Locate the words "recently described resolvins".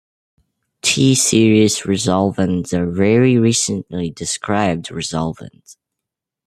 3.37-5.77